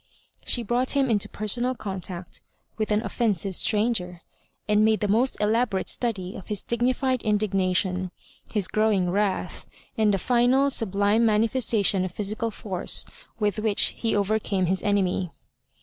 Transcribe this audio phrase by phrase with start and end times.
[0.43, 2.41] She brought him into personal contact
[2.75, 4.21] with an offensive stranger,
[4.67, 8.09] and made the most elaborate study of his dignified indignation,
[8.51, 13.05] his g^wing wrath, and the final sublime manifesta tion of physical force
[13.39, 15.29] with which he overcame his enemy.